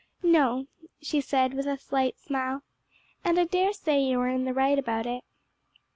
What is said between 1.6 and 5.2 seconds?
a slight smile, "and I daresay you are in the right about